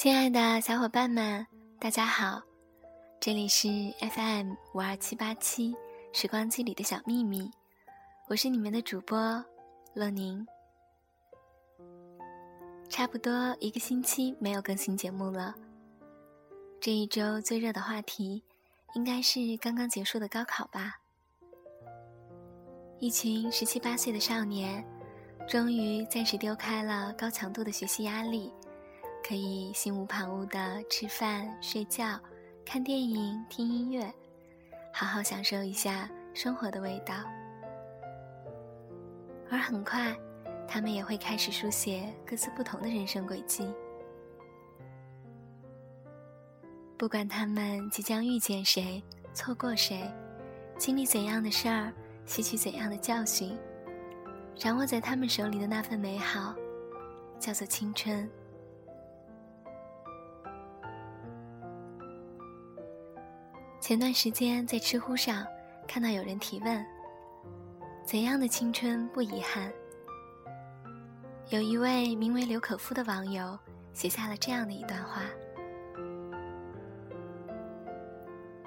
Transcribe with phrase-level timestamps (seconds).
[0.00, 1.44] 亲爱的小伙伴们，
[1.80, 2.40] 大家好，
[3.18, 3.68] 这里是
[3.98, 5.74] FM 五二七八七
[6.12, 7.50] 时光机里的小秘密，
[8.28, 9.44] 我是你们的主播
[9.94, 10.46] 乐宁。
[12.88, 15.52] 差不多一个星期没有更新节目了，
[16.80, 18.44] 这一周最热的话题
[18.94, 20.94] 应该是刚刚结束的高考吧？
[23.00, 24.86] 一群十七八岁的少年，
[25.48, 28.52] 终于暂时丢开了高强度的学习压力。
[29.28, 32.18] 可以心无旁骛的吃饭、睡觉、
[32.64, 34.10] 看电影、听音乐，
[34.90, 37.14] 好好享受一下生活的味道。
[39.50, 40.16] 而很快，
[40.66, 43.70] 他们也会开始书写各自不同的人生轨迹。
[46.96, 50.10] 不管他们即将遇见谁、错过谁，
[50.78, 51.92] 经历怎样的事儿、
[52.24, 53.54] 吸取怎样的教训，
[54.56, 56.54] 掌握在他们手里的那份美好，
[57.38, 58.26] 叫做青春。
[63.88, 65.46] 前段时间在知乎上
[65.86, 66.84] 看到有人提问
[68.04, 69.72] ：“怎样的青春不遗憾？”
[71.48, 73.58] 有一位名为刘可夫的网友
[73.94, 75.22] 写下了这样的一段话：“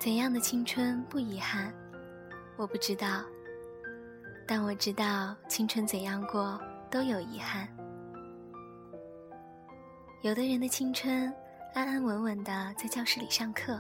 [0.02, 1.72] 怎样的青春不遗憾？
[2.58, 3.24] 我不知道，
[4.48, 7.68] 但我知道青春怎样过都有遗憾。
[10.24, 11.32] 有的人的青春
[11.76, 13.80] 安安稳稳的在教室里上课。”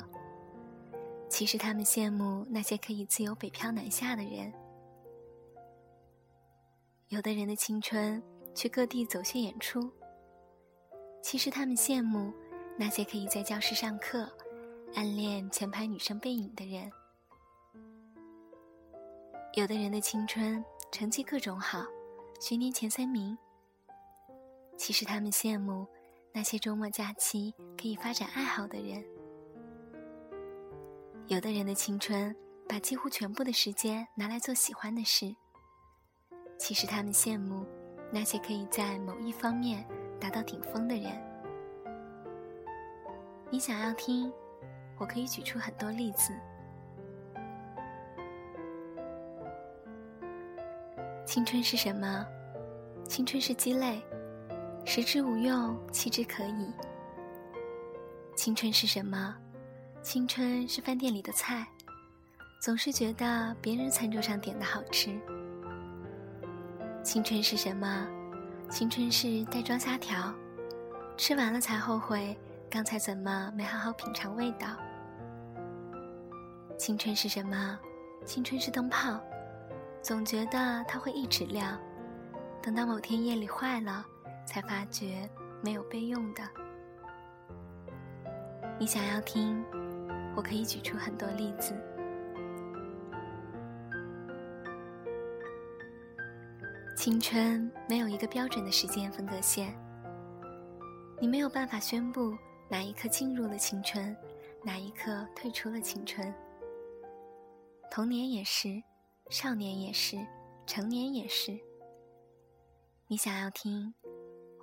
[1.32, 4.52] 其实他们羡慕那些可以自由北漂南下的人。
[7.08, 8.22] 有的人的青春
[8.54, 9.90] 去各地走穴演出。
[11.24, 12.34] 其实他们羡慕
[12.78, 14.30] 那些可以在教室上课，
[14.94, 16.92] 暗恋前排女生背影的人。
[19.54, 21.86] 有的人的青春成绩各种好，
[22.42, 23.38] 学年前三名。
[24.78, 25.88] 其实他们羡慕
[26.34, 29.02] 那些周末假期可以发展爱好的人。
[31.28, 32.36] 有的人的青春，
[32.68, 35.34] 把几乎全部的时间拿来做喜欢的事。
[36.58, 37.66] 其实他们羡慕
[38.12, 39.86] 那些可以在某一方面
[40.20, 41.12] 达到顶峰的人。
[43.50, 44.32] 你想要听，
[44.98, 46.34] 我可以举出很多例子。
[51.26, 52.26] 青春是什么？
[53.08, 54.02] 青春是鸡肋，
[54.86, 56.74] 食之无用，弃之可以。
[58.36, 59.38] 青春是什么？
[60.04, 61.64] 青春是饭店里的菜，
[62.60, 65.12] 总是觉得别人餐桌上点的好吃。
[67.04, 68.08] 青春是什么？
[68.68, 70.34] 青春是袋装虾条，
[71.18, 72.36] 吃完了才后悔
[72.68, 74.70] 刚才怎么没好好品尝味道。
[76.80, 77.78] 青春是什么？
[78.26, 79.20] 青春是灯泡，
[80.02, 81.80] 总觉得它会一直亮，
[82.60, 84.04] 等到某天夜里坏了，
[84.48, 85.30] 才发觉
[85.62, 86.42] 没有备用的。
[88.80, 89.64] 你想要听？
[90.36, 91.74] 我可以举出很多例子。
[96.96, 99.76] 青春没有一个标准的时间分隔线，
[101.20, 102.38] 你没有办法宣布
[102.70, 104.16] 哪一刻进入了青春，
[104.64, 106.32] 哪一刻退出了青春。
[107.90, 108.82] 童年也是，
[109.30, 110.16] 少年也是，
[110.68, 111.60] 成年也是。
[113.08, 113.94] 你想要听，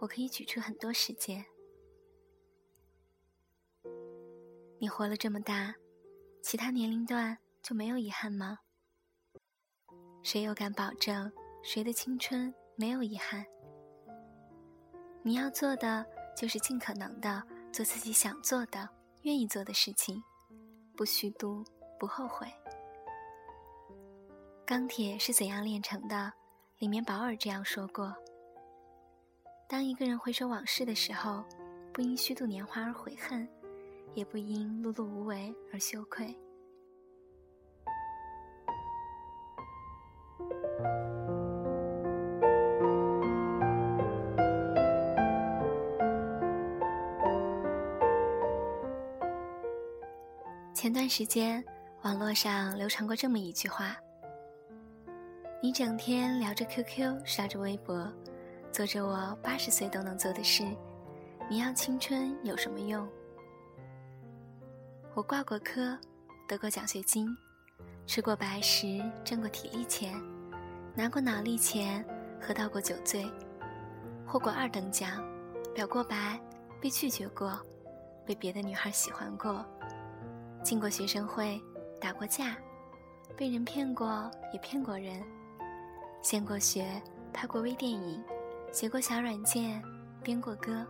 [0.01, 1.45] 我可以举出很多时间。
[4.81, 5.75] 你活了这么大，
[6.41, 8.59] 其他年龄段就没有遗憾吗？
[10.23, 11.31] 谁又敢保证
[11.65, 13.45] 谁的青春没有遗憾？
[15.23, 16.07] 你要做的
[16.37, 18.89] 就是尽可能的做自己想做的、
[19.23, 20.23] 愿意做的事情，
[20.97, 21.65] 不虚度，
[21.99, 22.47] 不后悔。
[24.65, 26.33] 钢铁是怎样炼成的？
[26.79, 28.15] 里面保尔这样说过：
[29.69, 31.45] 当一个人回首往事的时候，
[31.93, 33.49] 不因虚度年华而悔恨。
[34.15, 36.37] 也不因碌碌无为而羞愧。
[50.75, 51.63] 前段时间，
[52.03, 53.97] 网络上流传过这么一句话
[55.61, 58.11] ：“你整天聊着 QQ，刷着微博，
[58.71, 60.65] 做着我八十岁都能做的事，
[61.51, 63.07] 你要青春有什么用？”
[65.19, 65.99] 我挂过科，
[66.47, 67.37] 得过奖学金，
[68.07, 70.15] 吃过白食，挣过体力钱，
[70.95, 72.07] 拿过脑力钱，
[72.41, 73.29] 喝到过酒醉，
[74.25, 75.21] 获过二等奖，
[75.75, 76.41] 表过白，
[76.81, 77.61] 被拒绝过，
[78.25, 79.67] 被别的女孩喜欢过，
[80.63, 81.61] 进过学生会，
[82.01, 82.57] 打过架，
[83.37, 85.21] 被人骗过，也骗过人，
[86.23, 88.23] 献过血，拍过微电影，
[88.71, 89.83] 写过小软件，
[90.23, 90.87] 编过歌。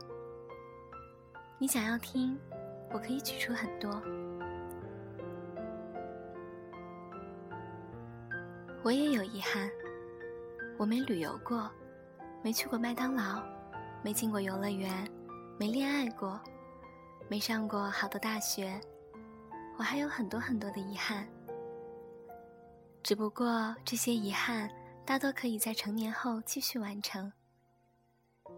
[1.58, 2.38] 你想要听，
[2.92, 4.02] 我可以举出很多。
[8.82, 9.70] 我也有遗憾，
[10.78, 11.70] 我没旅游过，
[12.42, 13.42] 没去过麦当劳，
[14.02, 14.90] 没进过游乐园，
[15.58, 16.40] 没恋爱过，
[17.28, 18.80] 没上过好的大学，
[19.76, 21.28] 我还有很多很多的遗憾。
[23.02, 24.70] 只不过这些遗憾
[25.04, 27.30] 大多可以在成年后继续完成。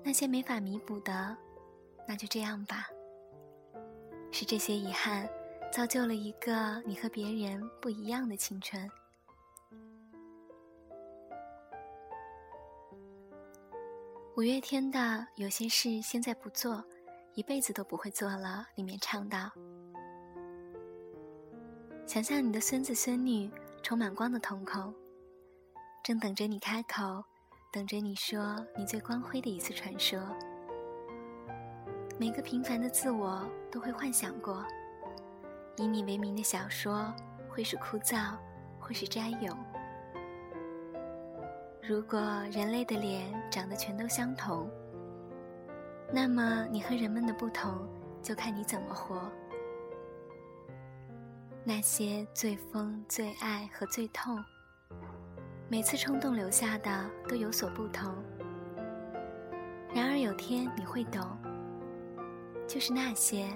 [0.05, 1.37] 那些没法弥补的。
[2.07, 2.89] 那就这样吧。
[4.33, 5.29] 是这些遗憾，
[5.73, 8.91] 造就了一个你和别人不一样的青春。
[14.37, 14.99] 五月天的
[15.35, 16.83] 《有些事现在不做，
[17.35, 19.51] 一辈子都不会做了》里面唱道
[22.07, 23.51] ：“想象你的孙子孙女
[23.83, 24.95] 充满光的瞳孔，
[26.03, 27.23] 正等着你开口，
[27.71, 30.19] 等着你说你最光辉的一次传说。”
[32.21, 34.63] 每个平凡的自我都会幻想过，
[35.79, 37.11] 以你为名的小说
[37.49, 38.37] 会是枯燥，
[38.79, 39.57] 会是摘咏。
[41.83, 42.21] 如果
[42.53, 44.69] 人类的脸长得全都相同，
[46.13, 47.89] 那么你和人们的不同
[48.23, 49.19] 就看你怎么活。
[51.65, 54.45] 那些最疯、最爱和最痛，
[55.71, 58.15] 每次冲动留下的都有所不同。
[59.95, 61.23] 然而有天你会懂。
[62.71, 63.49] 就是那些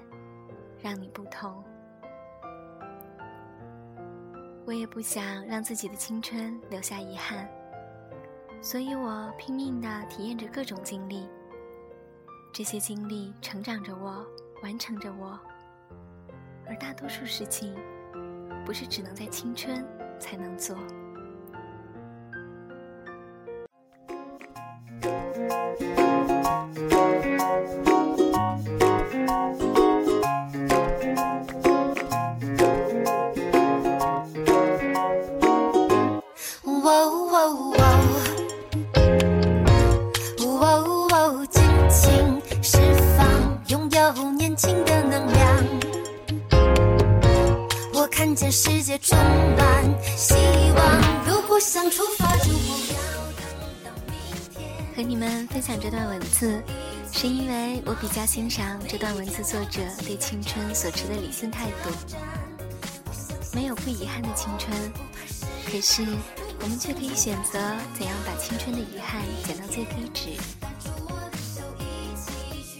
[0.82, 1.62] 让你不同。
[4.66, 7.48] 我也不想让自己的青春留下遗憾，
[8.60, 11.28] 所以我拼命的体验着各种经历。
[12.52, 14.26] 这些经历成长着我，
[14.64, 15.38] 完成着我。
[16.66, 17.72] 而大多数事情，
[18.66, 19.86] 不是只能在青春
[20.18, 20.76] 才能做。
[41.94, 42.78] 情释
[43.16, 45.64] 放，拥有年轻的能量。
[47.92, 49.16] 我看见世界充
[49.56, 49.84] 满
[50.16, 50.34] 希
[50.74, 52.98] 望，如果想出发，就不要
[53.36, 53.44] 等
[53.84, 54.14] 到明
[54.52, 54.68] 天。
[54.96, 56.60] 和你们分享这段文字，
[57.12, 61.90] 是因为我比较欣赏这段文字作者对青春所持的理性态度。
[63.54, 64.76] 没有不遗憾的青春，
[65.70, 66.02] 可是
[66.60, 67.60] 我们却可以选择
[67.96, 70.30] 怎样把青春的遗憾减到最低值。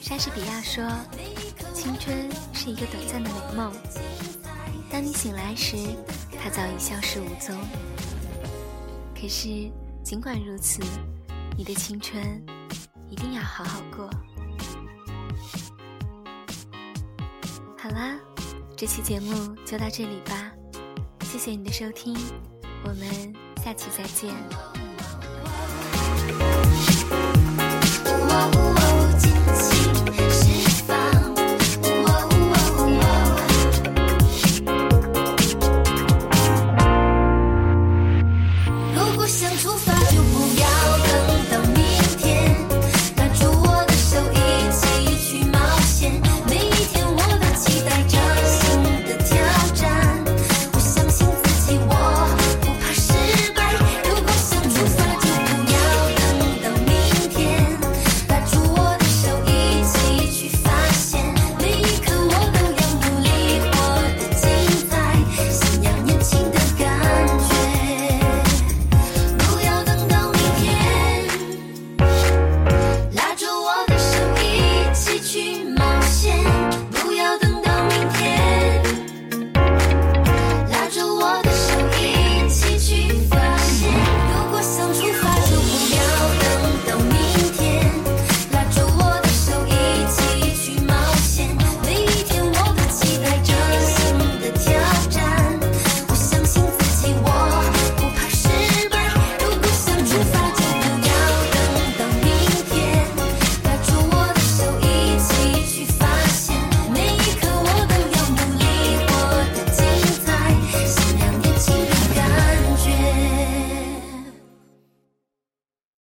[0.05, 0.85] 莎士比亚说
[1.73, 3.73] ：“青春是一个短暂的美梦。”
[4.93, 5.79] 当你醒来时，
[6.39, 7.57] 它早已消失无踪。
[9.19, 9.49] 可是，
[10.05, 10.83] 尽管如此，
[11.57, 12.23] 你的青春
[13.09, 14.11] 一定要好好过。
[17.79, 18.15] 好啦，
[18.77, 20.53] 这期节目就到这里吧，
[21.23, 22.15] 谢谢你的收听，
[22.85, 23.35] 我们
[23.65, 24.35] 下期再见。